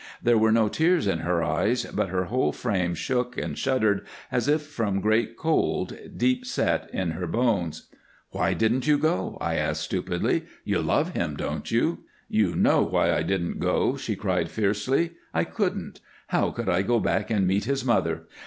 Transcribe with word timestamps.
There 0.19 0.35
were 0.39 0.51
no 0.51 0.67
tears 0.67 1.05
in 1.05 1.19
her 1.19 1.43
eyes, 1.43 1.85
but 1.85 2.09
her 2.09 2.23
whole 2.23 2.51
frame 2.51 2.95
shook 2.95 3.37
and 3.37 3.55
shuddered 3.55 4.03
as 4.31 4.47
if 4.47 4.63
from 4.63 4.99
great 4.99 5.37
cold, 5.37 5.95
deep 6.17 6.43
set 6.43 6.89
in 6.91 7.11
her 7.11 7.27
bones. 7.27 7.87
"Why 8.31 8.55
didn't 8.55 8.87
you 8.87 8.97
go?" 8.97 9.37
I 9.39 9.57
asked, 9.57 9.81
stupidly. 9.83 10.45
"You 10.65 10.81
love 10.81 11.09
him, 11.13 11.37
don't 11.37 11.69
you?" 11.69 11.99
"You 12.27 12.55
know 12.55 12.81
why 12.81 13.13
I 13.13 13.21
didn't 13.21 13.59
go," 13.59 13.95
she 13.95 14.15
cried, 14.15 14.49
fiercely. 14.49 15.11
"I 15.35 15.43
couldn't. 15.43 15.99
How 16.29 16.49
could 16.49 16.67
I 16.67 16.81
go 16.81 16.99
back 16.99 17.29
and 17.29 17.45
meet 17.45 17.65
his 17.65 17.85
mother? 17.85 18.23